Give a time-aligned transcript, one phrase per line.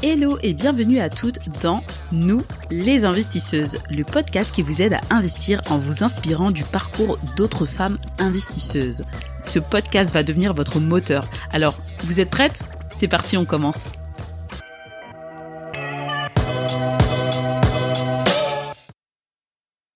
[0.00, 1.80] Hello et bienvenue à toutes dans
[2.12, 7.18] Nous, les investisseuses, le podcast qui vous aide à investir en vous inspirant du parcours
[7.36, 9.02] d'autres femmes investisseuses.
[9.42, 11.28] Ce podcast va devenir votre moteur.
[11.50, 12.68] Alors, vous êtes prêtes?
[12.92, 13.90] C'est parti, on commence.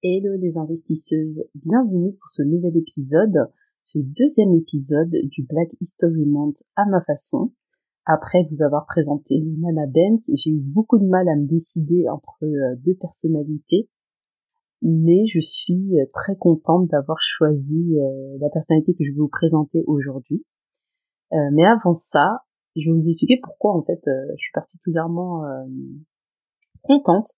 [0.02, 6.64] Hello les investisseuses, bienvenue pour ce nouvel épisode, ce deuxième épisode du Black History Month
[6.74, 7.52] à ma façon.
[8.04, 12.36] Après vous avoir présenté Nana Benz, j'ai eu beaucoup de mal à me décider entre
[12.42, 13.88] euh, deux personnalités,
[14.82, 19.28] mais je suis euh, très contente d'avoir choisi euh, la personnalité que je vais vous
[19.28, 20.44] présenter aujourd'hui.
[21.30, 22.40] mais avant ça,
[22.74, 25.44] je vais vous expliquer pourquoi en fait je suis particulièrement
[26.82, 27.28] contente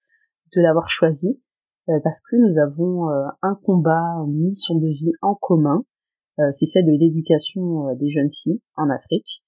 [0.56, 1.40] de l'avoir choisi,
[1.86, 3.08] parce que nous avons
[3.42, 5.84] un combat, une mission de vie en commun,
[6.38, 9.44] c'est celle de l'éducation des jeunes filles en Afrique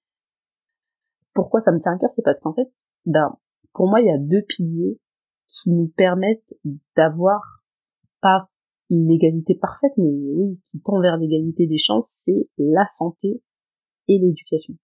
[1.36, 2.68] pourquoi ça me tient à cœur, c'est parce qu'en fait,
[3.04, 3.38] ben,
[3.72, 4.98] pour moi, il y a deux piliers
[5.48, 6.54] qui nous permettent
[6.96, 7.40] d'avoir
[8.20, 8.48] pas
[8.90, 13.42] une égalité parfaite, mais oui, qui tend vers l'égalité des chances, c'est la santé
[14.08, 14.74] et l'éducation.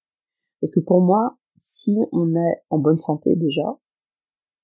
[0.61, 3.78] Parce que pour moi, si on est en bonne santé déjà,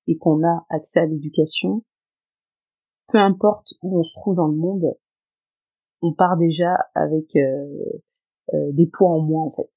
[0.06, 1.84] et qu'on a accès à l'éducation,
[3.08, 4.97] peu importe où on se trouve dans le monde,
[6.02, 8.02] on part déjà avec euh,
[8.55, 9.70] euh, des poids en moins en fait.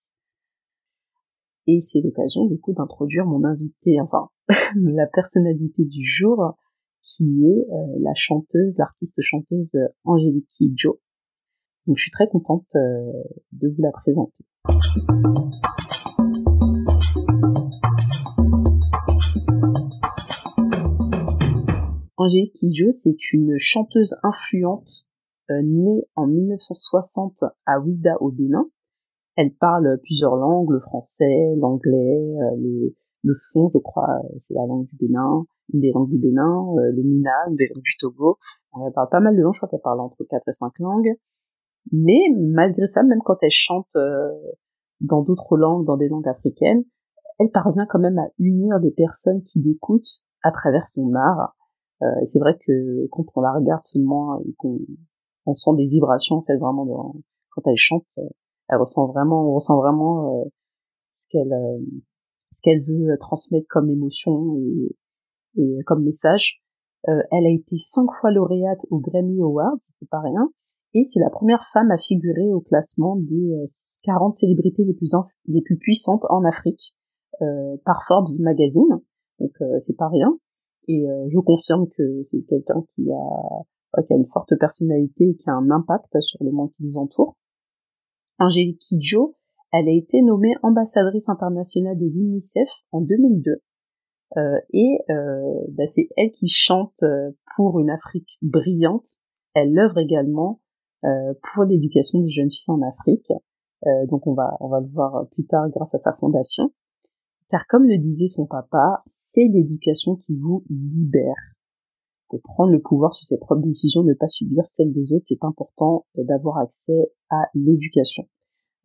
[1.68, 4.30] Et c'est l'occasion du coup d'introduire mon invité, enfin
[4.76, 6.56] la personnalité du jour,
[7.04, 11.00] qui est euh, la chanteuse, l'artiste chanteuse Angélique Kidjo.
[11.88, 13.12] Donc je suis très contente euh,
[13.52, 14.44] de vous la présenter.
[22.18, 25.08] Angélique Kidjo, c'est une chanteuse influente
[25.50, 28.70] euh, née en 1960 à Ouida au Bénin
[29.36, 34.66] elle parle plusieurs langues, le français, l'anglais, euh, le, le je crois, euh, c'est la
[34.66, 37.98] langue du Bénin, une des langues du Bénin, euh, le Mina, une des langues du
[38.00, 38.38] Togo.
[38.86, 41.14] elle parle pas mal de langues, je crois qu'elle parle entre quatre et cinq langues.
[41.92, 43.98] Mais malgré ça, même quand elle chante
[45.00, 46.84] dans d'autres langues, dans des langues africaines,
[47.40, 51.56] elle parvient quand même à unir des personnes qui l'écoutent à travers son art.
[52.04, 54.80] Euh, c'est vrai que quand on la regarde seulement et qu'on
[55.46, 57.16] on sent des vibrations en fait vraiment dans,
[57.52, 58.06] quand elle chante,
[58.72, 60.50] elle ressent vraiment, on ressent vraiment euh,
[61.14, 61.80] ce qu'elle euh,
[62.52, 64.96] ce qu'elle veut transmettre comme émotion et,
[65.58, 66.62] et comme message.
[67.08, 70.52] Euh, elle a été cinq fois lauréate au Grammy Awards, c'est pas rien,
[70.94, 73.66] et c'est la première femme à figurer au classement des
[74.04, 75.12] 40 célébrités les plus
[75.48, 76.94] les plus puissantes en Afrique
[77.86, 79.02] par Forbes Magazine.
[79.40, 79.52] Donc
[79.88, 80.38] c'est pas rien.
[80.88, 85.50] Et je confirme que c'est quelqu'un qui a qui a une forte personnalité et qui
[85.50, 87.36] a un impact sur le monde qui nous entoure.
[88.42, 89.36] Angélique Kidjo,
[89.72, 93.62] elle a été nommée ambassadrice internationale de l'UNICEF en 2002.
[94.38, 99.06] Euh, et euh, bah, c'est elle qui chante euh, pour une Afrique brillante.
[99.54, 100.60] Elle œuvre également
[101.04, 103.34] pour l'éducation des jeunes filles en Afrique.
[104.08, 106.72] donc on va on va le voir plus tard grâce à sa fondation.
[107.50, 111.34] Car comme le disait son papa, c'est l'éducation qui vous libère.
[112.32, 115.44] Pour prendre le pouvoir sur ses propres décisions, ne pas subir celles des autres, c'est
[115.44, 118.24] important d'avoir accès à l'éducation.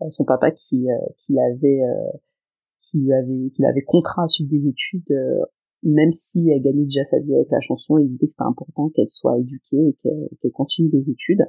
[0.03, 2.19] Euh, son papa qui, euh, qui l'avait euh,
[2.83, 5.17] qui lui avait qui l'avait contraint à suivre des études
[5.85, 8.89] même si elle gagnait déjà sa vie avec la chanson, il disait que c'était important
[8.89, 11.45] qu'elle soit éduquée et qu'elle continue des études.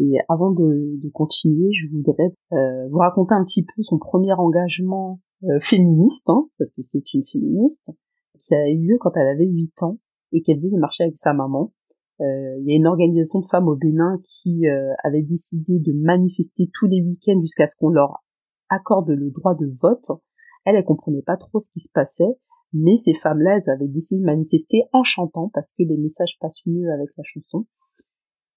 [0.00, 4.32] Et avant de, de continuer, je voudrais euh, vous raconter un petit peu son premier
[4.32, 5.20] engagement
[5.60, 7.86] féministe, hein, parce que c'est une féministe,
[8.38, 9.98] qui a eu lieu quand elle avait 8 ans
[10.32, 11.72] et qu'elle faisait des marchés avec sa maman.
[12.20, 15.92] Euh, il y a une organisation de femmes au Bénin qui euh, avait décidé de
[15.92, 18.22] manifester tous les week-ends jusqu'à ce qu'on leur
[18.68, 20.20] accorde le droit de vote.
[20.64, 22.38] Elle, elle comprenait pas trop ce qui se passait,
[22.72, 26.64] mais ces femmes-là, elles avaient décidé de manifester en chantant parce que les messages passent
[26.66, 27.66] mieux avec la chanson.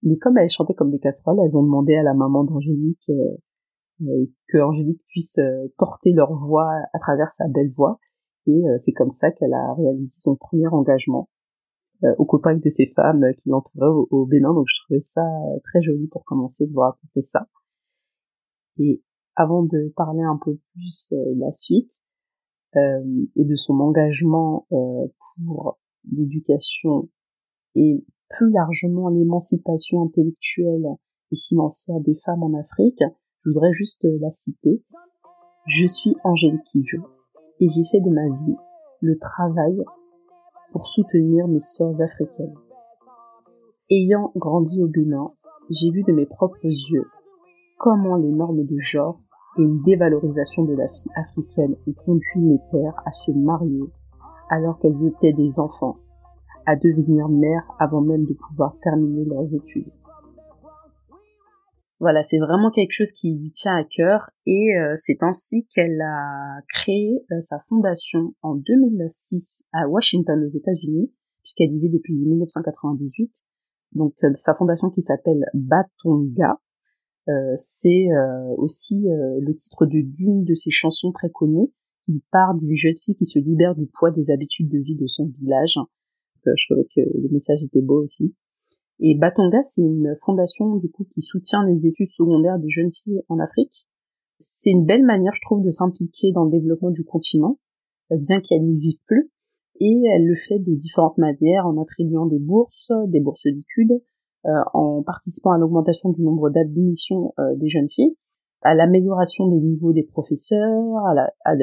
[0.04, 4.26] Mais comme elles chantaient comme des casseroles, elles ont demandé à la maman d'Angélique euh,
[4.50, 5.40] que Angélique puisse
[5.78, 8.00] porter leur voix à travers sa belle voix.
[8.46, 11.35] Et c'est comme ça qu'elle a réalisé son premier engagement euh,
[12.18, 14.54] au contact de ces femmes euh, qui l'entouraient au, Bénin.
[14.54, 17.48] Donc je trouvais ça euh, très joli pour commencer de vous raconter ça.
[18.78, 19.02] Et
[19.36, 21.92] avant de parler un peu plus de la suite
[22.78, 24.68] et de son engagement
[25.46, 25.80] pour
[26.12, 27.08] l'éducation
[27.76, 30.86] et plus largement l'émancipation intellectuelle
[31.32, 33.02] et financière des femmes en Afrique,
[33.44, 34.84] je voudrais juste la citer.
[35.68, 36.98] Je suis Angélique Kidjo
[37.62, 38.56] et j'ai fait de ma vie
[39.02, 39.84] le travail
[40.76, 42.54] pour soutenir mes sœurs africaines.
[43.90, 45.32] Ayant grandi au Bénin,
[45.70, 47.06] j'ai vu de mes propres yeux
[47.78, 49.22] comment les normes de genre
[49.58, 53.86] et une dévalorisation de la fille africaine ont conduit mes pères à se marier
[54.50, 55.96] alors qu'elles étaient des enfants,
[56.66, 59.94] à devenir mères avant même de pouvoir terminer leurs études.
[62.00, 66.02] Voilà, c'est vraiment quelque chose qui lui tient à cœur et euh, c'est ainsi qu'elle
[66.02, 72.14] a créé euh, sa fondation en 2006 à Washington aux États-Unis, puisqu'elle y vit depuis
[72.14, 73.32] 1998.
[73.94, 76.60] Donc euh, sa fondation qui s'appelle Batonga,
[77.56, 78.06] c'est
[78.58, 81.72] aussi le titre d'une de ses chansons très connues
[82.06, 85.08] qui part d'une jeune fille qui se libère du poids des habitudes de vie de
[85.08, 85.80] son village.
[86.46, 88.36] je trouvais que le message était beau aussi.
[89.00, 93.22] Et Batonga, c'est une fondation du coup qui soutient les études secondaires des jeunes filles
[93.28, 93.88] en Afrique.
[94.40, 97.60] C'est une belle manière, je trouve, de s'impliquer dans le développement du continent,
[98.12, 99.32] euh, bien qu'elle n'y vive plus.
[99.82, 104.02] Et elle le fait de différentes manières, en attribuant des bourses, des bourses d'études,
[104.46, 108.16] euh, en participant à l'augmentation du nombre d'admissions euh, des jeunes filles,
[108.62, 110.98] à l'amélioration des niveaux des professeurs,
[111.44, 111.54] à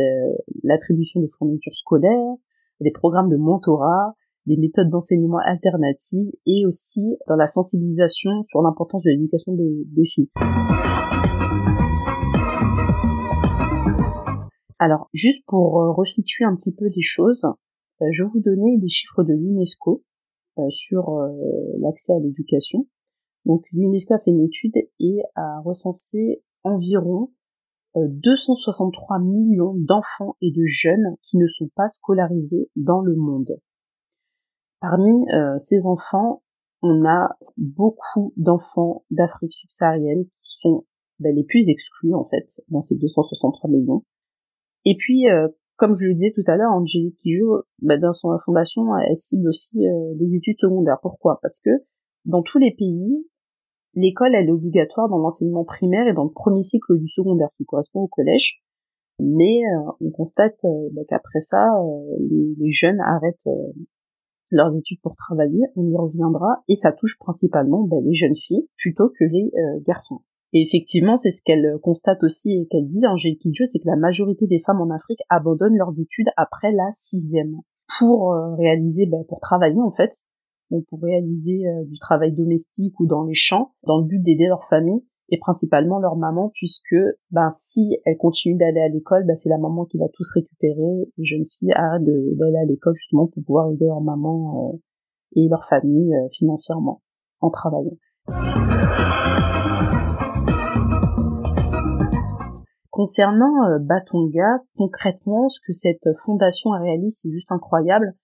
[0.62, 2.34] l'attribution de fournitures scolaires,
[2.80, 4.14] des programmes de mentorat,
[4.46, 10.30] des méthodes d'enseignement alternatives et aussi dans la sensibilisation sur l'importance de l'éducation des, filles.
[14.78, 18.78] Alors, juste pour euh, resituer un petit peu les choses, euh, je vais vous donner
[18.78, 20.02] des chiffres de l'UNESCO
[20.58, 21.20] euh, sur
[21.78, 22.86] l'accès à l'éducation.
[23.44, 27.30] Donc, l'UNESCO a fait une étude et a recensé environ
[27.94, 33.60] 263 millions d'enfants et de jeunes qui ne sont pas scolarisés dans le monde.
[34.82, 36.42] Parmi euh, ces enfants,
[36.82, 40.84] on a beaucoup d'enfants d'Afrique subsaharienne qui sont
[41.20, 44.02] ben, les plus exclus en fait dans ces 263 millions.
[44.84, 45.46] Et puis, euh,
[45.76, 49.50] comme je le disais tout à l'heure, Angélique Kijou, ben, dans son fondation, elle cible
[49.50, 50.98] aussi euh, les études secondaires.
[51.00, 51.38] Pourquoi?
[51.42, 51.70] Parce que
[52.24, 53.24] dans tous les pays,
[53.94, 57.64] l'école elle est obligatoire dans l'enseignement primaire et dans le premier cycle du secondaire qui
[57.64, 58.60] correspond au collège.
[59.20, 59.60] Mais
[60.00, 61.68] on constate ben, qu'après ça,
[62.18, 63.46] les, les, jeunes arrêtent
[64.52, 68.68] leurs études pour travailler, on y reviendra, et ça touche principalement ben, les jeunes filles
[68.76, 70.20] plutôt que les euh, garçons.
[70.52, 73.96] Et effectivement, c'est ce qu'elle constate aussi et qu'elle dit, Angélique Kidjo, c'est que la
[73.96, 77.56] majorité des femmes en Afrique abandonnent leurs études après la sixième
[77.98, 80.12] pour euh, réaliser, ben, pour travailler en fait,
[80.70, 84.46] donc pour réaliser euh, du travail domestique ou dans les champs, dans le but d'aider
[84.46, 86.96] leur famille et principalement leur maman puisque
[87.30, 91.10] ben si elle continue d'aller à l'école ben, c'est la maman qui va tous récupérer
[91.16, 94.78] les jeunes filles arrêtent d'aller à l'école justement pour pouvoir aider leur maman euh,
[95.34, 97.02] et leur famille euh, financièrement
[97.40, 97.96] en travaillant.
[102.90, 108.14] Concernant euh, Batonga concrètement ce que cette fondation réalise c'est juste incroyable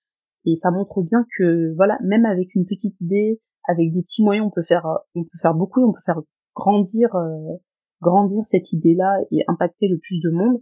[0.45, 4.47] et ça montre bien que voilà même avec une petite idée avec des petits moyens
[4.47, 6.21] on peut faire on peut faire beaucoup on peut faire
[6.59, 7.57] grandir euh,
[8.03, 10.61] grandir cette idée-là et impacter le plus de monde.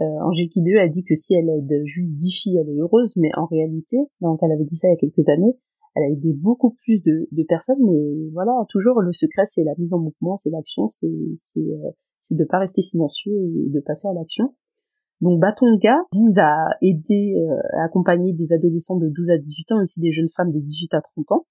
[0.00, 3.14] Euh, Angélique Ideux a dit que si elle aide juste 10 filles, elle est heureuse,
[3.16, 5.56] mais en réalité, donc elle avait dit ça il y a quelques années,
[5.94, 9.74] elle a aidé beaucoup plus de, de personnes, mais voilà, toujours le secret c'est la
[9.78, 11.90] mise en mouvement, c'est l'action, c'est euh,
[12.30, 14.54] de pas rester silencieux et de passer à l'action.
[15.20, 19.80] Donc Batonga vise à aider, euh, à accompagner des adolescents de 12 à 18 ans,
[19.80, 21.46] aussi des jeunes femmes de 18 à 30 ans.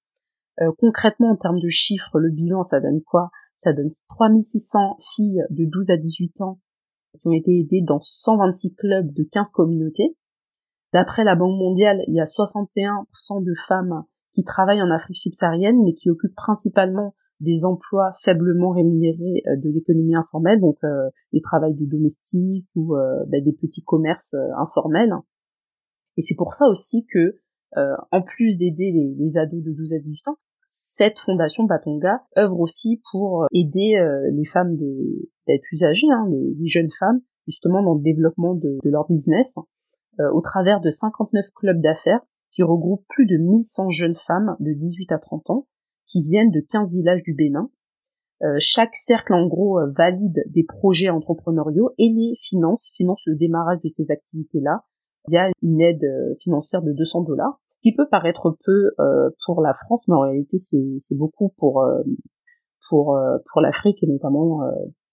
[0.62, 3.32] Euh, concrètement, en termes de chiffres, le bilan, ça donne quoi?
[3.58, 6.60] Ça donne 3600 filles de 12 à 18 ans
[7.20, 10.16] qui ont été aidées dans 126 clubs de 15 communautés.
[10.94, 15.84] D'après la Banque mondiale, il y a 61% de femmes qui travaillent en Afrique subsaharienne,
[15.84, 21.42] mais qui occupent principalement des emplois faiblement rémunérés euh, de l'économie informelle, donc euh, des
[21.42, 25.14] travails de domestique ou euh, bah, des petits commerces informels.
[26.18, 27.40] Et c'est pour ça aussi que,
[28.12, 30.38] en plus d'aider les, les, ados de 12 à 18 ans,
[30.76, 36.08] cette fondation Batonga œuvre aussi pour euh, aider euh, les femmes de d'être plus âgées,
[36.10, 39.58] hein, les, jeunes femmes, justement dans le développement de, leur business,
[40.20, 42.22] euh, au travers de 59 clubs d'affaires
[42.56, 45.68] qui regroupent plus de 1100 jeunes femmes de 18 à 30 ans
[46.06, 47.70] qui viennent de 15 villages du Bénin.
[48.60, 53.88] chaque cercle, en gros, valide des projets entrepreneuriaux et les finance, finance le démarrage de
[53.88, 54.84] ces activités-là
[55.28, 56.06] via une aide
[56.42, 60.58] financière de 200 dollars qui peut paraître peu euh, pour la France, mais en réalité
[60.58, 62.02] c'est beaucoup pour euh,
[62.90, 64.62] pour euh, pour l'Afrique et notamment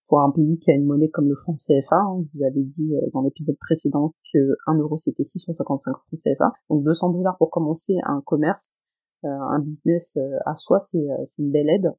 [0.07, 1.97] pour un pays qui a une monnaie comme le franc CFA.
[1.97, 2.25] Hein.
[2.33, 7.11] Vous avez dit dans l'épisode précédent que 1 euro c'était 655 francs CFA, donc 200
[7.11, 8.81] dollars pour commencer un commerce.
[9.25, 11.05] un business à soi, c'est
[11.39, 11.93] une belle aide.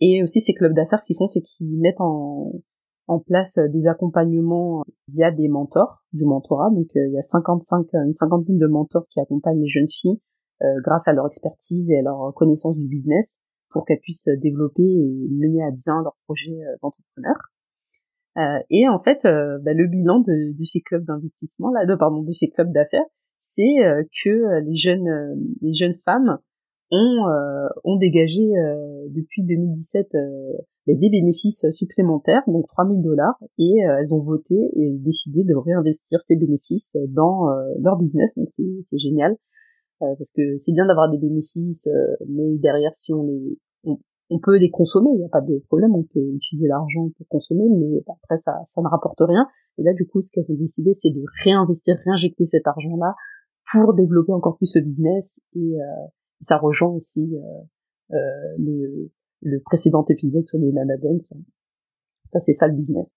[0.00, 2.52] Et aussi ces clubs d'affaires, ce qu'ils font, c'est qu'ils mettent en,
[3.10, 6.70] en place des accompagnements via des mentors, du mentorat.
[6.70, 10.20] Donc il y a 55, une cinquantaine de mentors qui accompagnent les jeunes filles
[10.84, 15.28] grâce à leur expertise et à leur connaissance du business pour qu'elles puissent développer et
[15.30, 17.36] mener à bien leur projet d'entrepreneur.
[18.36, 21.94] Euh, et en fait, euh, bah, le bilan de, de ces clubs d'investissement, là, de,
[21.94, 23.04] pardon, de ces clubs d'affaires,
[23.38, 26.38] c'est euh, que les jeunes, les jeunes femmes
[26.90, 27.26] ont,
[27.84, 28.48] ont dégagé
[29.08, 35.44] depuis 2017 bah, des bénéfices supplémentaires, donc 3000 dollars, et elles ont voté et décidé
[35.44, 38.36] de réinvestir ces bénéfices dans leur business.
[38.36, 39.36] Donc c'est génial
[40.00, 41.88] parce que c'est bien d'avoir des bénéfices,
[42.28, 43.58] mais derrière si on les
[44.30, 47.26] on peut les consommer, il n'y a pas de problème, on peut utiliser l'argent pour
[47.28, 49.46] consommer, mais après ça, ça ne rapporte rien.
[49.76, 53.14] Et là, du coup, ce qu'elles ont décidé, c'est de réinvestir, réinjecter cet argent-là
[53.72, 55.40] pour développer encore plus ce business.
[55.56, 56.06] Et euh,
[56.40, 59.10] ça rejoint aussi euh, euh, le,
[59.42, 61.20] le, précédent épisode sur les nanabens.
[62.32, 63.08] Ça, c'est ça le business.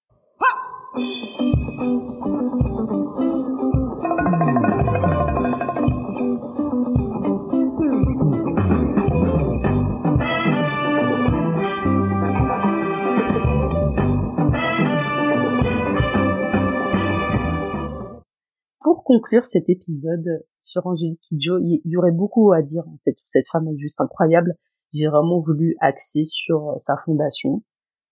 [19.13, 23.45] Conclure cet épisode sur Angélique Kidjo, il y aurait beaucoup à dire en fait cette
[23.51, 24.55] femme, est juste incroyable.
[24.91, 27.61] J'ai vraiment voulu axer sur sa fondation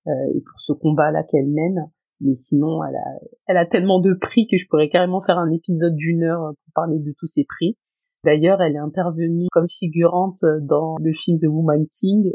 [0.08, 1.90] euh, et pour ce combat-là qu'elle mène.
[2.20, 5.50] Mais sinon, elle a, elle a tellement de prix que je pourrais carrément faire un
[5.50, 7.78] épisode d'une heure pour parler de tous ces prix.
[8.24, 12.32] D'ailleurs, elle est intervenue comme figurante dans le film The Woman King.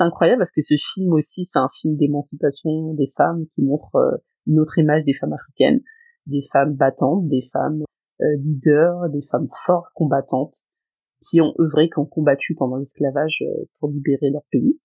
[0.00, 4.16] Incroyable parce que ce film aussi, c'est un film d'émancipation des femmes qui montre euh,
[4.46, 5.80] une autre image des femmes africaines,
[6.26, 7.84] des femmes battantes, des femmes
[8.20, 10.54] euh, leaders, des femmes fortes, combattantes,
[11.28, 14.78] qui ont œuvré, qui ont combattu pendant l'esclavage euh, pour libérer leur pays.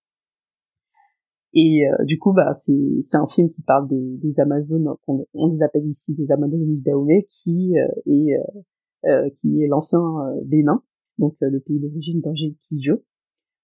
[1.58, 6.14] Et du coup, bah, c'est un film qui parle des, Amazones, on, les appelle ici
[6.14, 10.02] des Amazones du Dahomey, qui est l'ancien
[10.44, 10.82] Bénin,
[11.16, 13.00] donc le pays d'origine d'Angélique Kidjo,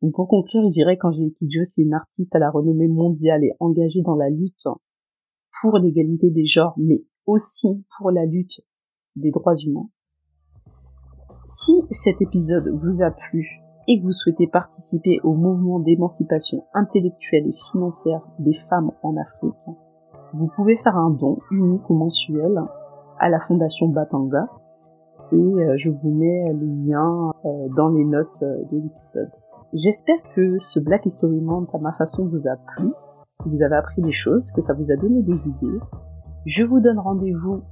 [0.02, 3.52] donc pour conclure, je dirais qu'Angélique Kidjo, c'est une artiste à la renommée mondiale et
[3.60, 4.66] engagée dans la lutte
[5.60, 8.60] pour l'égalité des genres, mais aussi pour la lutte
[9.14, 9.88] des droits humains.
[11.46, 13.46] Si cet épisode vous a plu
[13.86, 19.54] et que vous souhaitez participer au mouvement d'émancipation intellectuelle et financière des femmes en Afrique,
[20.34, 22.60] vous pouvez faire un don unique ou mensuel
[23.20, 24.48] à la Fondation Batanga
[25.30, 29.30] et euh, je vous mets les liens euh, dans les notes euh, de l'épisode.
[29.72, 32.92] J'espère que ce Black History Month à ma façon vous a plu,
[33.42, 35.78] que vous avez appris des choses, que ça vous a donné des idées.
[36.44, 37.62] Je vous donne rendez-vous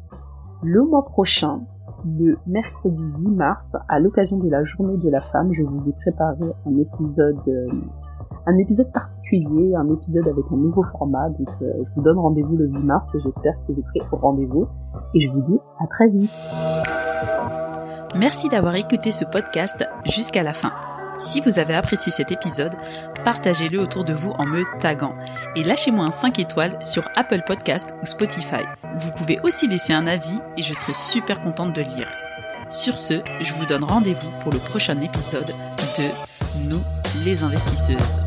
[0.63, 1.61] le mois prochain,
[2.07, 5.53] le mercredi 8 mars, à l'occasion de la journée de la femme.
[5.53, 7.69] Je vous ai préparé un épisode, euh,
[8.47, 11.29] un épisode particulier, un épisode avec un nouveau format.
[11.29, 14.17] Donc, euh, je vous donne rendez-vous le 8 mars et j'espère que vous serez au
[14.17, 14.67] rendez-vous.
[15.15, 16.31] Et je vous dis à très vite.
[18.19, 20.73] Merci d'avoir écouté ce podcast jusqu'à la fin.
[21.21, 22.75] Si vous avez apprécié cet épisode,
[23.25, 25.15] partagez-le autour de vous en me taguant
[25.55, 28.65] et lâchez-moi un 5 étoiles sur Apple Podcast ou Spotify.
[28.95, 32.09] Vous pouvez aussi laisser un avis et je serai super contente de lire.
[32.71, 35.53] Sur ce, je vous donne rendez-vous pour le prochain épisode
[35.99, 36.09] de
[36.69, 36.83] Nous
[37.23, 38.21] les investisseuses.